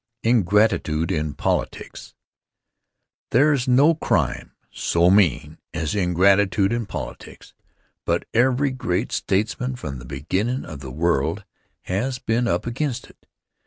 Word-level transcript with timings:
Ingratitude 0.23 1.11
in 1.11 1.35
Politics 1.35 2.15
THERE's 3.29 3.67
no 3.67 3.93
crime 3.93 4.55
so 4.71 5.11
mean 5.11 5.59
as 5.75 5.93
ingratitude 5.93 6.73
in 6.73 6.87
politics, 6.87 7.53
but 8.03 8.25
every 8.33 8.71
great 8.71 9.11
statesman 9.11 9.75
from 9.75 9.99
the 9.99 10.05
beginnin' 10.05 10.65
of 10.65 10.79
the 10.79 10.89
world 10.89 11.45
has 11.81 12.17
been 12.17 12.47
up 12.47 12.65
against 12.65 13.11
it. 13.11 13.27